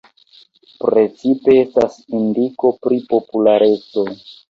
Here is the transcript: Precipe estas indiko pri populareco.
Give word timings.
Precipe 0.83 1.55
estas 1.65 2.01
indiko 2.23 2.75
pri 2.83 3.01
populareco. 3.15 4.11